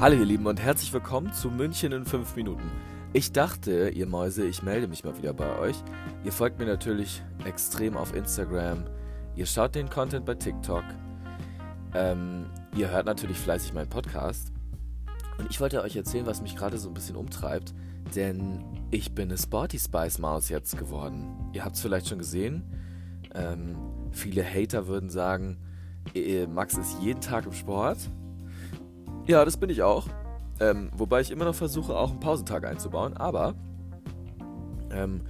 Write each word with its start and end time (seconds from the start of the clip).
Hallo 0.00 0.16
ihr 0.16 0.24
Lieben 0.24 0.46
und 0.46 0.60
herzlich 0.60 0.92
willkommen 0.92 1.32
zu 1.32 1.50
München 1.50 1.92
in 1.92 2.04
5 2.04 2.34
Minuten. 2.34 2.68
Ich 3.12 3.30
dachte, 3.30 3.90
ihr 3.90 4.06
Mäuse, 4.08 4.44
ich 4.44 4.64
melde 4.64 4.88
mich 4.88 5.04
mal 5.04 5.16
wieder 5.16 5.32
bei 5.32 5.56
euch. 5.56 5.76
Ihr 6.24 6.32
folgt 6.32 6.58
mir 6.58 6.66
natürlich 6.66 7.22
extrem 7.44 7.96
auf 7.96 8.12
Instagram. 8.12 8.86
Ihr 9.36 9.46
schaut 9.46 9.76
den 9.76 9.88
Content 9.88 10.26
bei 10.26 10.34
TikTok. 10.34 10.82
Ähm, 11.94 12.46
ihr 12.76 12.90
hört 12.90 13.06
natürlich 13.06 13.38
fleißig 13.38 13.72
meinen 13.72 13.88
Podcast. 13.88 14.52
Und 15.38 15.48
ich 15.48 15.60
wollte 15.60 15.80
euch 15.80 15.94
erzählen, 15.94 16.26
was 16.26 16.42
mich 16.42 16.56
gerade 16.56 16.76
so 16.76 16.88
ein 16.88 16.94
bisschen 16.94 17.14
umtreibt. 17.14 17.72
Denn 18.16 18.64
ich 18.90 19.14
bin 19.14 19.28
eine 19.28 19.38
Sporty 19.38 19.78
Spice 19.78 20.18
Maus 20.18 20.48
jetzt 20.48 20.76
geworden. 20.76 21.50
Ihr 21.52 21.64
habt 21.64 21.76
es 21.76 21.82
vielleicht 21.82 22.08
schon 22.08 22.18
gesehen. 22.18 22.64
Ähm, 23.32 23.76
viele 24.10 24.44
Hater 24.44 24.88
würden 24.88 25.08
sagen, 25.08 25.56
Max 26.52 26.76
ist 26.76 27.00
jeden 27.00 27.20
Tag 27.20 27.46
im 27.46 27.52
Sport. 27.52 27.98
Ja, 29.26 29.42
das 29.44 29.56
bin 29.56 29.70
ich 29.70 29.82
auch. 29.82 30.06
Ähm, 30.60 30.90
wobei 30.94 31.22
ich 31.22 31.30
immer 31.30 31.46
noch 31.46 31.54
versuche, 31.54 31.96
auch 31.96 32.10
einen 32.10 32.20
Pausentag 32.20 32.66
einzubauen. 32.66 33.16
Aber 33.16 33.54
ähm, 34.90 35.22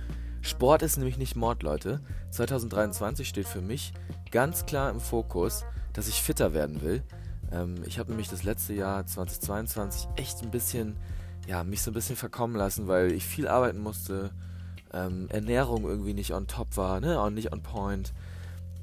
Sport 0.42 0.82
ist 0.82 0.96
nämlich 0.96 1.16
nicht 1.16 1.36
Mord, 1.36 1.62
Leute. 1.62 2.00
2023 2.30 3.28
steht 3.28 3.46
für 3.46 3.62
mich 3.62 3.92
ganz 4.32 4.66
klar 4.66 4.90
im 4.90 4.98
Fokus, 4.98 5.64
dass 5.92 6.08
ich 6.08 6.22
fitter 6.22 6.52
werden 6.52 6.82
will. 6.82 7.04
Ähm, 7.52 7.76
ich 7.86 8.00
habe 8.00 8.10
nämlich 8.10 8.28
das 8.28 8.42
letzte 8.42 8.74
Jahr 8.74 9.06
2022 9.06 10.08
echt 10.16 10.42
ein 10.42 10.50
bisschen, 10.50 10.96
ja, 11.46 11.62
mich 11.62 11.82
so 11.82 11.92
ein 11.92 11.94
bisschen 11.94 12.16
verkommen 12.16 12.56
lassen, 12.56 12.88
weil 12.88 13.12
ich 13.12 13.24
viel 13.24 13.46
arbeiten 13.46 13.78
musste. 13.78 14.32
Ähm, 14.92 15.28
Ernährung 15.30 15.84
irgendwie 15.84 16.14
nicht 16.14 16.34
on 16.34 16.48
top 16.48 16.76
war, 16.76 17.00
ne, 17.00 17.20
auch 17.20 17.30
nicht 17.30 17.52
on 17.52 17.62
point 17.62 18.12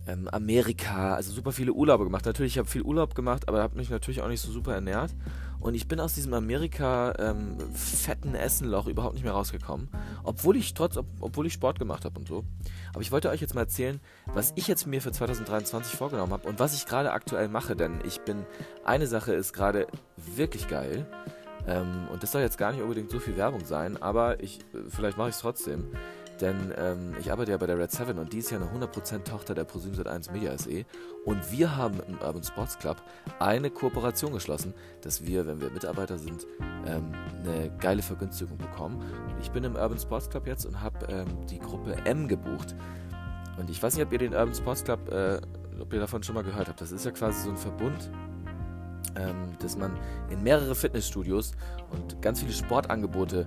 ähm, 0.07 0.27
Amerika, 0.29 1.13
also 1.13 1.31
super 1.31 1.51
viele 1.51 1.73
Urlaube 1.73 2.03
gemacht. 2.05 2.25
Natürlich, 2.25 2.53
ich 2.53 2.57
habe 2.57 2.67
viel 2.67 2.81
Urlaub 2.81 3.15
gemacht, 3.15 3.47
aber 3.47 3.61
habe 3.61 3.77
mich 3.77 3.89
natürlich 3.89 4.21
auch 4.21 4.27
nicht 4.27 4.41
so 4.41 4.51
super 4.51 4.73
ernährt. 4.73 5.13
Und 5.59 5.75
ich 5.75 5.87
bin 5.87 5.99
aus 5.99 6.15
diesem 6.15 6.33
Amerika 6.33 7.13
ähm, 7.19 7.55
Essenloch 8.33 8.87
überhaupt 8.87 9.13
nicht 9.13 9.23
mehr 9.23 9.33
rausgekommen, 9.33 9.89
obwohl 10.23 10.57
ich 10.57 10.73
trotz, 10.73 10.97
ob, 10.97 11.05
obwohl 11.19 11.45
ich 11.45 11.53
Sport 11.53 11.77
gemacht 11.77 12.03
habe 12.03 12.19
und 12.19 12.27
so. 12.27 12.43
Aber 12.93 13.01
ich 13.01 13.11
wollte 13.11 13.29
euch 13.29 13.41
jetzt 13.41 13.53
mal 13.53 13.61
erzählen, 13.61 13.99
was 14.33 14.53
ich 14.55 14.67
jetzt 14.67 14.87
mir 14.87 15.01
für 15.01 15.11
2023 15.11 15.95
vorgenommen 15.95 16.33
habe 16.33 16.47
und 16.47 16.59
was 16.59 16.73
ich 16.73 16.87
gerade 16.87 17.11
aktuell 17.11 17.47
mache, 17.47 17.75
denn 17.75 17.99
ich 18.05 18.21
bin 18.21 18.43
eine 18.83 19.05
Sache 19.05 19.33
ist 19.33 19.53
gerade 19.53 19.85
wirklich 20.17 20.67
geil. 20.67 21.05
Ähm, 21.67 22.07
und 22.11 22.23
das 22.23 22.31
soll 22.31 22.41
jetzt 22.41 22.57
gar 22.57 22.71
nicht 22.71 22.81
unbedingt 22.81 23.11
so 23.11 23.19
viel 23.19 23.37
Werbung 23.37 23.63
sein, 23.63 24.01
aber 24.01 24.41
ich 24.41 24.59
vielleicht 24.89 25.17
mache 25.17 25.29
ich 25.29 25.35
es 25.35 25.41
trotzdem. 25.41 25.91
Denn 26.41 26.73
ähm, 26.75 27.13
ich 27.19 27.31
arbeite 27.31 27.51
ja 27.51 27.57
bei 27.57 27.67
der 27.67 27.77
Red 27.77 27.91
7 27.91 28.17
und 28.17 28.33
die 28.33 28.39
ist 28.39 28.49
ja 28.49 28.57
eine 28.57 28.65
100% 28.65 29.23
Tochter 29.23 29.53
der 29.53 29.63
ProSieben 29.63 29.97
Sat1 29.97 30.31
Media 30.31 30.57
SE. 30.57 30.85
Und 31.23 31.51
wir 31.51 31.77
haben 31.77 31.99
im 32.07 32.17
Urban 32.17 32.43
Sports 32.43 32.79
Club 32.79 32.97
eine 33.39 33.69
Kooperation 33.69 34.33
geschlossen, 34.33 34.73
dass 35.01 35.25
wir, 35.25 35.45
wenn 35.45 35.61
wir 35.61 35.69
Mitarbeiter 35.69 36.17
sind, 36.17 36.47
ähm, 36.87 37.11
eine 37.45 37.71
geile 37.79 38.01
Vergünstigung 38.01 38.57
bekommen. 38.57 38.97
Und 38.97 39.39
ich 39.39 39.51
bin 39.51 39.63
im 39.63 39.75
Urban 39.75 39.99
Sports 39.99 40.29
Club 40.31 40.47
jetzt 40.47 40.65
und 40.65 40.81
habe 40.81 41.05
ähm, 41.09 41.27
die 41.47 41.59
Gruppe 41.59 41.95
M 42.05 42.27
gebucht. 42.27 42.75
Und 43.57 43.69
ich 43.69 43.81
weiß 43.81 43.95
nicht, 43.95 44.05
ob 44.05 44.11
ihr 44.11 44.19
den 44.19 44.33
Urban 44.33 44.55
Sports 44.55 44.83
Club, 44.83 45.11
äh, 45.11 45.39
ob 45.79 45.93
ihr 45.93 45.99
davon 45.99 46.23
schon 46.23 46.33
mal 46.33 46.43
gehört 46.43 46.67
habt. 46.67 46.81
Das 46.81 46.91
ist 46.91 47.05
ja 47.05 47.11
quasi 47.11 47.43
so 47.43 47.51
ein 47.51 47.57
Verbund, 47.57 48.09
ähm, 49.15 49.53
dass 49.59 49.77
man 49.77 49.95
in 50.31 50.41
mehrere 50.41 50.73
Fitnessstudios 50.73 51.51
und 51.91 52.19
ganz 52.23 52.39
viele 52.39 52.53
Sportangebote 52.53 53.45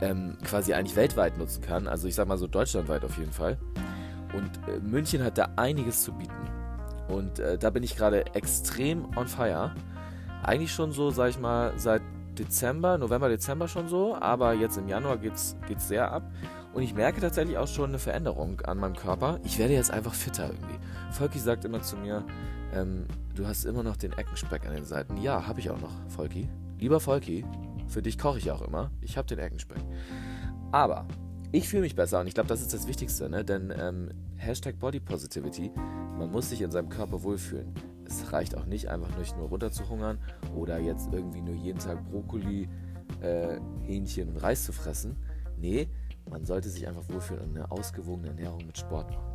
ähm, 0.00 0.36
quasi 0.44 0.74
eigentlich 0.74 0.96
weltweit 0.96 1.38
nutzen 1.38 1.62
kann. 1.62 1.88
Also 1.88 2.08
ich 2.08 2.14
sag 2.14 2.28
mal 2.28 2.38
so 2.38 2.46
deutschlandweit 2.46 3.04
auf 3.04 3.16
jeden 3.18 3.32
Fall. 3.32 3.58
Und 4.32 4.50
äh, 4.68 4.80
München 4.80 5.22
hat 5.22 5.38
da 5.38 5.50
einiges 5.56 6.02
zu 6.02 6.12
bieten. 6.12 6.32
Und 7.08 7.38
äh, 7.38 7.58
da 7.58 7.70
bin 7.70 7.82
ich 7.82 7.96
gerade 7.96 8.26
extrem 8.34 9.04
on 9.16 9.28
fire. 9.28 9.74
Eigentlich 10.42 10.72
schon 10.72 10.92
so, 10.92 11.10
sag 11.10 11.30
ich 11.30 11.38
mal, 11.38 11.72
seit 11.76 12.02
Dezember, 12.38 12.98
November, 12.98 13.28
Dezember 13.28 13.68
schon 13.68 13.88
so, 13.88 14.16
aber 14.16 14.54
jetzt 14.54 14.76
im 14.76 14.88
Januar 14.88 15.18
geht's, 15.18 15.56
geht's 15.68 15.88
sehr 15.88 16.10
ab. 16.10 16.30
Und 16.72 16.82
ich 16.82 16.94
merke 16.94 17.20
tatsächlich 17.20 17.56
auch 17.56 17.68
schon 17.68 17.90
eine 17.90 17.98
Veränderung 18.00 18.60
an 18.62 18.78
meinem 18.78 18.96
Körper. 18.96 19.38
Ich 19.44 19.58
werde 19.58 19.74
jetzt 19.74 19.92
einfach 19.92 20.12
fitter 20.12 20.48
irgendwie. 20.48 20.76
Volki 21.12 21.38
sagt 21.38 21.64
immer 21.64 21.80
zu 21.82 21.96
mir, 21.96 22.24
ähm, 22.74 23.06
du 23.36 23.46
hast 23.46 23.64
immer 23.64 23.84
noch 23.84 23.96
den 23.96 24.12
Eckenspeck 24.12 24.66
an 24.66 24.74
den 24.74 24.84
Seiten. 24.84 25.16
Ja, 25.18 25.46
habe 25.46 25.60
ich 25.60 25.70
auch 25.70 25.80
noch, 25.80 25.92
Volki. 26.08 26.48
Lieber 26.80 26.98
Volki, 26.98 27.44
für 27.88 28.02
dich 28.02 28.18
koche 28.18 28.38
ich 28.38 28.50
auch 28.50 28.62
immer. 28.62 28.90
Ich 29.00 29.16
habe 29.16 29.26
den 29.26 29.38
Eckenspeck. 29.38 29.78
Aber 30.72 31.06
ich 31.52 31.68
fühle 31.68 31.82
mich 31.82 31.94
besser 31.94 32.20
und 32.20 32.26
ich 32.26 32.34
glaube, 32.34 32.48
das 32.48 32.60
ist 32.60 32.74
das 32.74 32.88
Wichtigste, 32.88 33.28
ne? 33.30 33.44
denn 33.44 33.72
ähm, 33.76 34.10
Hashtag 34.36 34.78
Body 34.80 34.98
Positivity, 34.98 35.70
man 36.18 36.30
muss 36.30 36.50
sich 36.50 36.60
in 36.60 36.70
seinem 36.70 36.88
Körper 36.88 37.22
wohlfühlen. 37.22 37.72
Es 38.06 38.32
reicht 38.32 38.56
auch 38.56 38.66
nicht 38.66 38.88
einfach 38.88 39.16
nicht 39.18 39.36
nur 39.36 39.48
runter 39.48 39.70
zu 39.70 39.88
hungern 39.88 40.18
oder 40.54 40.78
jetzt 40.78 41.12
irgendwie 41.12 41.40
nur 41.40 41.54
jeden 41.54 41.78
Tag 41.78 42.04
Brokkoli, 42.10 42.68
äh, 43.20 43.58
Hähnchen 43.82 44.30
und 44.30 44.36
Reis 44.38 44.64
zu 44.64 44.72
fressen. 44.72 45.16
Nee, 45.56 45.88
man 46.28 46.44
sollte 46.44 46.68
sich 46.68 46.88
einfach 46.88 47.08
wohlfühlen 47.08 47.42
und 47.44 47.56
eine 47.56 47.70
ausgewogene 47.70 48.28
Ernährung 48.28 48.66
mit 48.66 48.76
Sport 48.76 49.10
machen. 49.10 49.34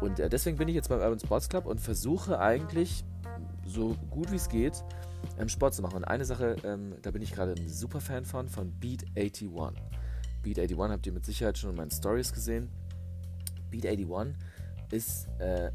Und 0.00 0.20
äh, 0.20 0.28
deswegen 0.28 0.56
bin 0.56 0.68
ich 0.68 0.74
jetzt 0.74 0.88
beim 0.88 1.00
Urban 1.00 1.18
Sports 1.18 1.48
Club 1.48 1.66
und 1.66 1.80
versuche 1.80 2.38
eigentlich 2.38 3.04
so 3.68 3.94
gut 4.10 4.30
wie 4.32 4.36
es 4.36 4.48
geht 4.48 4.82
ähm, 5.38 5.48
Sport 5.48 5.74
zu 5.74 5.82
machen. 5.82 5.96
Und 5.96 6.04
eine 6.04 6.24
Sache, 6.24 6.56
ähm, 6.64 6.94
da 7.02 7.10
bin 7.10 7.22
ich 7.22 7.32
gerade 7.32 7.52
ein 7.52 7.68
super 7.68 8.00
Fan 8.00 8.24
von, 8.24 8.48
von 8.48 8.72
Beat 8.72 9.04
81. 9.16 9.50
Beat 10.42 10.58
81 10.58 10.78
habt 10.78 11.06
ihr 11.06 11.12
mit 11.12 11.24
Sicherheit 11.24 11.58
schon 11.58 11.70
in 11.70 11.76
meinen 11.76 11.90
Stories 11.90 12.32
gesehen. 12.32 12.68
Beat 13.70 13.86
81 13.86 14.36
ist 14.90 15.28
äh, 15.38 15.70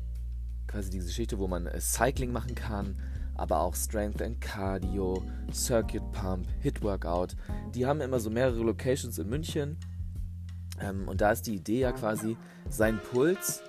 quasi 0.67 0.89
diese 0.89 1.07
Geschichte, 1.07 1.37
wo 1.37 1.47
man 1.47 1.67
äh, 1.67 1.79
Cycling 1.79 2.31
machen 2.31 2.55
kann, 2.55 2.95
aber 3.35 3.59
auch 3.59 3.75
Strength 3.75 4.21
and 4.21 4.41
Cardio, 4.41 5.23
Circuit 5.51 6.03
Pump, 6.11 6.47
Hit 6.59 6.81
Workout. 6.81 7.35
Die 7.73 7.85
haben 7.85 8.01
immer 8.01 8.19
so 8.19 8.29
mehrere 8.29 8.61
Locations 8.61 9.17
in 9.17 9.29
München. 9.29 9.77
Ähm, 10.79 11.07
und 11.07 11.21
da 11.21 11.31
ist 11.31 11.45
die 11.47 11.55
Idee 11.55 11.81
ja 11.81 11.91
quasi, 11.91 12.37
seinen 12.69 12.99
Puls 12.99 13.61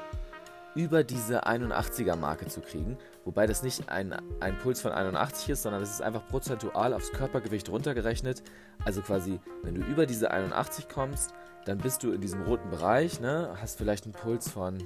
über 0.74 1.04
diese 1.04 1.46
81er 1.46 2.16
Marke 2.16 2.46
zu 2.46 2.60
kriegen. 2.60 2.96
Wobei 3.24 3.46
das 3.46 3.62
nicht 3.62 3.88
ein, 3.88 4.14
ein 4.40 4.58
Puls 4.58 4.80
von 4.80 4.92
81 4.92 5.48
ist, 5.48 5.62
sondern 5.62 5.80
das 5.80 5.90
ist 5.90 6.02
einfach 6.02 6.26
prozentual 6.28 6.92
aufs 6.92 7.10
Körpergewicht 7.10 7.70
runtergerechnet. 7.70 8.42
Also 8.84 9.00
quasi, 9.00 9.40
wenn 9.62 9.74
du 9.74 9.80
über 9.82 10.06
diese 10.06 10.30
81 10.30 10.88
kommst, 10.88 11.32
dann 11.64 11.78
bist 11.78 12.02
du 12.02 12.12
in 12.12 12.20
diesem 12.20 12.42
roten 12.42 12.68
Bereich, 12.68 13.20
ne? 13.20 13.56
hast 13.60 13.78
vielleicht 13.78 14.04
einen 14.04 14.12
Puls 14.12 14.50
von, 14.50 14.76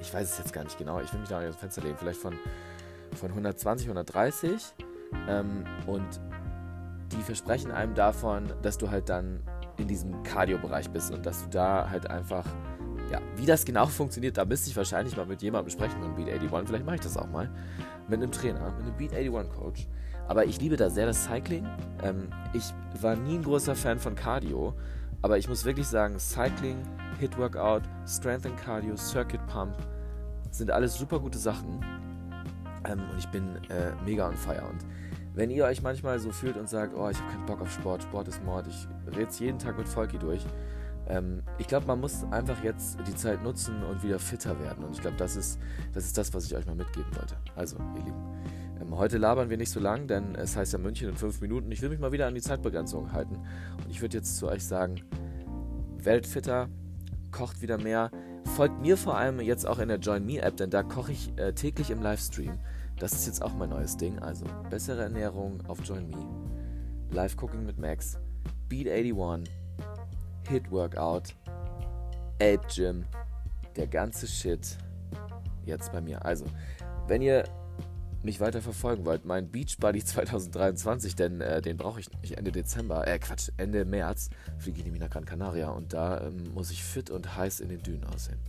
ich 0.00 0.14
weiß 0.14 0.30
es 0.30 0.38
jetzt 0.38 0.52
gar 0.52 0.62
nicht 0.62 0.78
genau, 0.78 1.00
ich 1.00 1.12
will 1.12 1.20
mich 1.20 1.28
da 1.28 1.40
nicht 1.40 1.48
aus 1.48 1.56
dem 1.56 1.60
Fenster 1.60 1.82
legen, 1.82 1.96
vielleicht 1.98 2.20
von, 2.20 2.34
von 3.16 3.30
120, 3.30 3.88
130. 3.88 4.74
Ähm, 5.28 5.64
und 5.88 6.20
die 7.10 7.22
versprechen 7.22 7.72
einem 7.72 7.94
davon, 7.94 8.52
dass 8.62 8.78
du 8.78 8.90
halt 8.90 9.08
dann 9.08 9.40
in 9.78 9.88
diesem 9.88 10.22
Cardio-Bereich 10.22 10.90
bist 10.90 11.12
und 11.12 11.26
dass 11.26 11.42
du 11.42 11.50
da 11.50 11.90
halt 11.90 12.08
einfach 12.08 12.44
ja, 13.10 13.20
wie 13.36 13.46
das 13.46 13.64
genau 13.64 13.86
funktioniert, 14.00 14.36
da 14.36 14.44
müsste 14.44 14.70
ich 14.70 14.76
wahrscheinlich 14.76 15.16
mal 15.16 15.26
mit 15.26 15.42
jemandem 15.42 15.70
sprechen, 15.70 15.98
mit 16.00 16.08
einem 16.08 16.16
Beat 16.16 16.28
81. 16.28 16.68
Vielleicht 16.68 16.86
mache 16.86 16.96
ich 16.96 17.00
das 17.00 17.16
auch 17.16 17.28
mal. 17.28 17.50
Mit 18.08 18.22
einem 18.22 18.32
Trainer, 18.32 18.72
mit 18.72 18.86
einem 18.86 18.96
Beat 18.96 19.14
81 19.14 19.52
Coach. 19.52 19.86
Aber 20.28 20.44
ich 20.44 20.60
liebe 20.60 20.76
da 20.76 20.90
sehr 20.90 21.06
das 21.06 21.24
Cycling. 21.24 21.66
Ähm, 22.02 22.28
ich 22.52 22.72
war 23.00 23.16
nie 23.16 23.34
ein 23.34 23.42
großer 23.42 23.74
Fan 23.74 23.98
von 23.98 24.14
Cardio. 24.14 24.74
Aber 25.22 25.38
ich 25.38 25.48
muss 25.48 25.64
wirklich 25.64 25.86
sagen, 25.86 26.18
Cycling, 26.18 26.78
Hit 27.18 27.36
Workout, 27.36 27.82
Strength 28.06 28.46
and 28.46 28.56
Cardio, 28.56 28.96
Circuit 28.96 29.44
Pump 29.48 29.74
sind 30.50 30.70
alles 30.70 30.94
super 30.94 31.18
gute 31.20 31.38
Sachen. 31.38 31.84
Ähm, 32.88 33.00
und 33.10 33.18
ich 33.18 33.28
bin 33.28 33.56
äh, 33.68 33.92
mega 34.04 34.28
on 34.28 34.34
fire. 34.34 34.62
Und 34.68 34.84
wenn 35.34 35.50
ihr 35.50 35.64
euch 35.64 35.82
manchmal 35.82 36.18
so 36.18 36.30
fühlt 36.30 36.56
und 36.56 36.68
sagt, 36.68 36.94
oh, 36.96 37.08
ich 37.08 37.18
habe 37.18 37.32
keinen 37.32 37.46
Bock 37.46 37.60
auf 37.60 37.72
Sport, 37.72 38.02
Sport 38.02 38.28
ist 38.28 38.42
Mord, 38.44 38.66
ich 38.66 38.88
rede 39.16 39.30
jeden 39.38 39.58
Tag 39.58 39.78
mit 39.78 39.88
Volki 39.88 40.18
durch, 40.18 40.44
ähm, 41.08 41.42
ich 41.58 41.66
glaube, 41.66 41.86
man 41.86 42.00
muss 42.00 42.24
einfach 42.30 42.62
jetzt 42.62 42.98
die 43.06 43.14
Zeit 43.14 43.42
nutzen 43.42 43.82
und 43.82 44.02
wieder 44.02 44.18
fitter 44.18 44.58
werden. 44.60 44.84
Und 44.84 44.94
ich 44.94 45.00
glaube, 45.00 45.16
das 45.16 45.36
ist, 45.36 45.58
das 45.92 46.04
ist 46.04 46.16
das, 46.16 46.32
was 46.34 46.44
ich 46.46 46.54
euch 46.54 46.66
mal 46.66 46.76
mitgeben 46.76 47.10
wollte. 47.16 47.36
Also, 47.56 47.76
ihr 47.96 48.04
Lieben, 48.04 48.22
ähm, 48.80 48.96
heute 48.96 49.18
labern 49.18 49.50
wir 49.50 49.56
nicht 49.56 49.70
so 49.70 49.80
lang, 49.80 50.06
denn 50.06 50.34
es 50.34 50.56
heißt 50.56 50.72
ja 50.72 50.78
München 50.78 51.08
in 51.08 51.16
fünf 51.16 51.40
Minuten. 51.40 51.70
Ich 51.72 51.82
will 51.82 51.88
mich 51.88 51.98
mal 51.98 52.12
wieder 52.12 52.26
an 52.26 52.34
die 52.34 52.40
Zeitbegrenzung 52.40 53.12
halten. 53.12 53.36
Und 53.36 53.90
ich 53.90 54.00
würde 54.00 54.16
jetzt 54.16 54.36
zu 54.36 54.48
euch 54.48 54.64
sagen, 54.64 55.02
werdet 55.98 56.26
fitter, 56.26 56.68
kocht 57.30 57.62
wieder 57.62 57.78
mehr. 57.78 58.10
Folgt 58.56 58.80
mir 58.80 58.96
vor 58.96 59.16
allem 59.16 59.40
jetzt 59.40 59.66
auch 59.66 59.78
in 59.78 59.88
der 59.88 59.98
Join 59.98 60.24
Me 60.24 60.40
App, 60.40 60.56
denn 60.56 60.70
da 60.70 60.82
koche 60.82 61.12
ich 61.12 61.36
äh, 61.38 61.52
täglich 61.52 61.90
im 61.90 62.02
Livestream. 62.02 62.58
Das 62.98 63.12
ist 63.12 63.26
jetzt 63.26 63.42
auch 63.42 63.54
mein 63.54 63.70
neues 63.70 63.96
Ding. 63.96 64.18
Also 64.18 64.44
bessere 64.68 65.02
Ernährung 65.02 65.60
auf 65.68 65.78
Join 65.84 66.08
Me. 66.08 66.26
Live 67.12 67.36
Cooking 67.40 67.64
mit 67.64 67.78
Max. 67.78 68.18
Beat 68.68 68.88
81 68.88 69.59
Hit 70.50 70.68
Workout, 70.72 71.36
Ape 72.42 72.60
Gym, 72.74 73.04
der 73.76 73.86
ganze 73.86 74.26
Shit 74.26 74.76
jetzt 75.64 75.92
bei 75.92 76.00
mir. 76.00 76.24
Also, 76.24 76.44
wenn 77.06 77.22
ihr 77.22 77.44
mich 78.24 78.40
weiter 78.40 78.60
verfolgen 78.60 79.06
wollt, 79.06 79.24
mein 79.24 79.48
Beach 79.48 79.76
Buddy 79.78 80.04
2023, 80.04 81.14
denn 81.14 81.40
äh, 81.40 81.62
den 81.62 81.76
brauche 81.76 82.00
ich 82.00 82.10
nicht 82.20 82.36
Ende 82.36 82.50
Dezember, 82.50 83.06
äh 83.06 83.20
Quatsch, 83.20 83.50
Ende 83.58 83.84
März 83.84 84.30
fliege 84.58 84.78
ich 84.78 84.84
nämlich 84.84 85.00
nach 85.00 85.10
Gran 85.10 85.24
Canaria 85.24 85.70
und 85.70 85.92
da 85.92 86.20
ähm, 86.26 86.52
muss 86.52 86.72
ich 86.72 86.82
fit 86.82 87.10
und 87.10 87.36
heiß 87.36 87.60
in 87.60 87.68
den 87.68 87.82
Dünen 87.82 88.04
aussehen. 88.04 88.40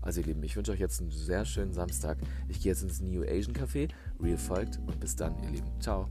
Also 0.00 0.20
ihr 0.20 0.28
Lieben, 0.28 0.42
ich 0.42 0.56
wünsche 0.56 0.72
euch 0.72 0.80
jetzt 0.80 1.02
einen 1.02 1.10
sehr 1.10 1.44
schönen 1.44 1.74
Samstag. 1.74 2.16
Ich 2.48 2.62
gehe 2.62 2.72
jetzt 2.72 2.82
ins 2.82 3.02
New 3.02 3.22
Asian 3.22 3.54
Café, 3.54 3.90
Real 4.18 4.38
folgt 4.38 4.78
und 4.78 4.98
bis 4.98 5.14
dann, 5.14 5.38
ihr 5.42 5.50
Lieben. 5.50 5.70
Ciao. 5.78 6.08